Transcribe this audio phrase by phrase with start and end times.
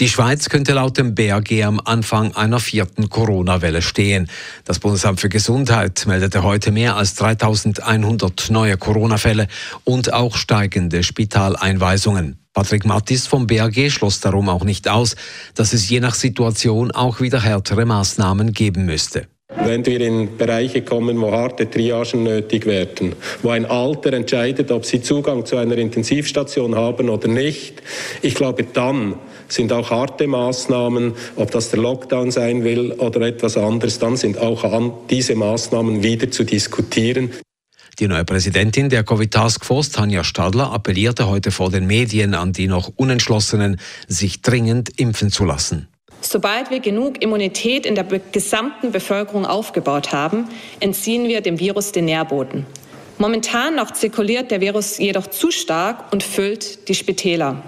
[0.00, 4.30] Die Schweiz könnte laut dem BAG am Anfang einer vierten Corona-Welle stehen.
[4.64, 9.46] Das Bundesamt für Gesundheit meldete heute mehr als 3100 neue Corona-Fälle
[9.84, 12.38] und auch steigende Spitaleinweisungen.
[12.54, 15.16] Patrick Mattis vom BAG schloss darum auch nicht aus,
[15.54, 19.26] dass es je nach Situation auch wieder härtere Maßnahmen geben müsste.
[19.56, 24.86] Wenn wir in Bereiche kommen, wo harte Triagen nötig werden, wo ein Alter entscheidet, ob
[24.86, 27.82] sie Zugang zu einer Intensivstation haben oder nicht,
[28.22, 29.16] ich glaube, dann
[29.48, 34.38] sind auch harte Maßnahmen, ob das der Lockdown sein will oder etwas anderes, dann sind
[34.38, 34.64] auch
[35.10, 37.30] diese Maßnahmen wieder zu diskutieren.
[37.98, 42.52] Die neue Präsidentin der Covid Task Force, Tanja Stadler, appellierte heute vor den Medien an
[42.52, 45.88] die noch Unentschlossenen, sich dringend impfen zu lassen.
[46.20, 50.48] Sobald wir genug Immunität in der gesamten Bevölkerung aufgebaut haben,
[50.80, 52.66] entziehen wir dem Virus den Nährboden.
[53.18, 57.62] Momentan noch zirkuliert der Virus jedoch zu stark und füllt die Spitäler.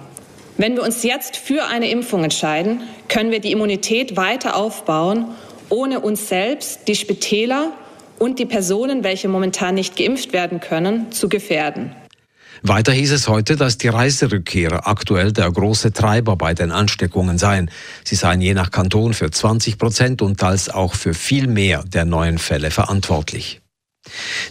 [0.56, 5.27] Wenn wir uns jetzt für eine Impfung entscheiden, können wir die Immunität weiter aufbauen,
[5.68, 7.72] ohne uns selbst, die Spitäler
[8.18, 11.94] und die Personen, welche momentan nicht geimpft werden können, zu gefährden.
[12.64, 17.70] Weiter hieß es heute, dass die Reiserückkehrer aktuell der große Treiber bei den Ansteckungen seien.
[18.05, 22.05] Sie seien je nach Kanton für 20 Prozent und teils auch für viel mehr der
[22.05, 23.61] neuen Fälle verantwortlich.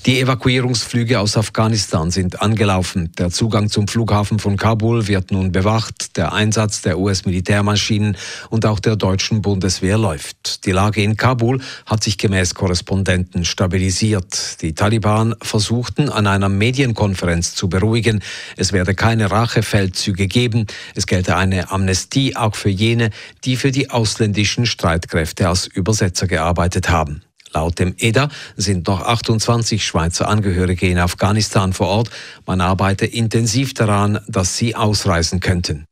[0.08, 3.12] Die Evakuierungsflüge aus Afghanistan sind angelaufen.
[3.20, 6.18] Der Zugang zum Flughafen von Kabul wird nun bewacht.
[6.18, 8.18] Der Einsatz der US-Militärmaschinen
[8.50, 10.66] und auch der deutschen Bundeswehr läuft.
[10.66, 14.62] Die Lage in Kabul hat sich gemäß Korrespondenten stabilisiert.
[14.64, 18.24] Die Taliban versuchten an einer Medienkonferenz zu beruhigen.
[18.58, 20.66] Es werde keine Rachefeldzüge geben.
[20.96, 23.12] Es gelte eine Amnestie auch für jene,
[23.44, 27.22] die für die ausländischen Streitkräfte als Übersetzer gearbeitet haben.
[27.54, 32.10] Laut dem EDA sind noch 28 Schweizer Angehörige in Afghanistan vor Ort.
[32.46, 35.86] Man arbeite intensiv daran, dass sie ausreisen könnten.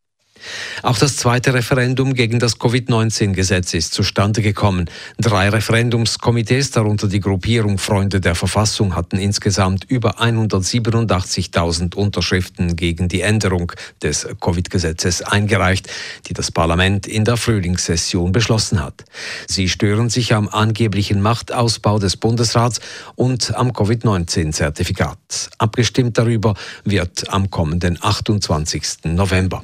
[0.83, 4.89] Auch das zweite Referendum gegen das Covid-19-Gesetz ist zustande gekommen.
[5.17, 13.21] Drei Referendumskomitees, darunter die Gruppierung Freunde der Verfassung, hatten insgesamt über 187.000 Unterschriften gegen die
[13.21, 15.89] Änderung des Covid-Gesetzes eingereicht,
[16.27, 19.05] die das Parlament in der Frühlingssession beschlossen hat.
[19.47, 22.79] Sie stören sich am angeblichen Machtausbau des Bundesrats
[23.15, 25.17] und am Covid-19-Zertifikat.
[25.57, 29.05] Abgestimmt darüber wird am kommenden 28.
[29.05, 29.63] November.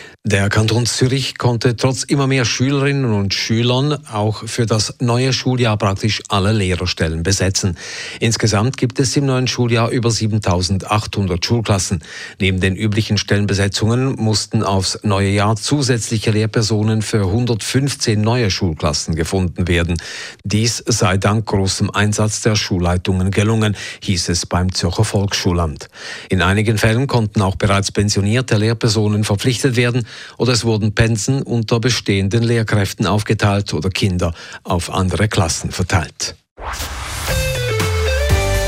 [0.31, 5.77] Der Kanton Zürich konnte trotz immer mehr Schülerinnen und Schülern auch für das neue Schuljahr
[5.77, 7.75] praktisch alle Lehrerstellen besetzen.
[8.19, 12.03] Insgesamt gibt es im neuen Schuljahr über 7800 Schulklassen.
[12.39, 19.67] Neben den üblichen Stellenbesetzungen mussten aufs neue Jahr zusätzliche Lehrpersonen für 115 neue Schulklassen gefunden
[19.67, 19.97] werden.
[20.43, 25.87] Dies sei dank großem Einsatz der Schulleitungen gelungen, hieß es beim Zürcher Volksschulamt.
[26.29, 30.05] In einigen Fällen konnten auch bereits pensionierte Lehrpersonen verpflichtet werden,
[30.37, 34.33] oder es wurden Pensen unter bestehenden Lehrkräften aufgeteilt oder Kinder
[34.63, 36.35] auf andere Klassen verteilt.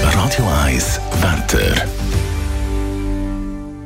[0.01, 1.85] Radio 1 Wetter.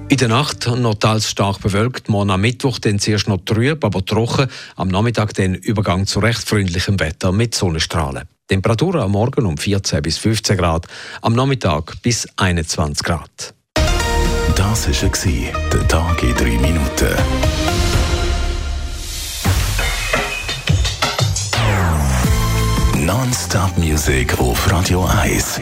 [0.10, 4.06] In der Nacht noch teils stark bewölkt, morgen am Mittwoch dann zuerst noch trüb, aber
[4.06, 4.48] trocken,
[4.78, 8.24] am Nachmittag den Übergang zu recht freundlichem Wetter mit Sonnenstrahlen.
[8.48, 10.88] Temperaturen am Morgen um 14 bis 15 Grad,
[11.22, 13.57] am Nachmittag bis 21 Grad.
[14.58, 17.16] Das war der Tag in drei Minuten.
[23.06, 25.62] Non-Stop-Musik auf Radio 1.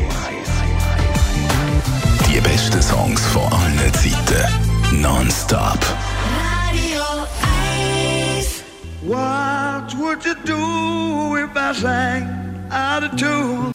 [2.29, 5.01] Die besten Songs von allen Zeiten.
[5.01, 5.79] Non-Stop.
[6.72, 7.03] Radio
[8.38, 8.63] 1.
[9.01, 13.74] What would you do if I sang out of tune?